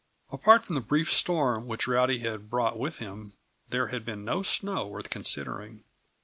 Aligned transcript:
Apart 0.31 0.65
from 0.65 0.73
the 0.73 0.81
brief 0.81 1.11
storm 1.11 1.67
which 1.67 1.87
Rowdy 1.87 2.17
had 2.17 2.49
brought 2.49 2.75
with 2.79 2.97
him, 2.97 3.33
there 3.69 3.89
had 3.89 4.03
been 4.03 4.25
no 4.25 4.41
snow 4.41 4.87
worth 4.87 5.11
considering. 5.11 5.83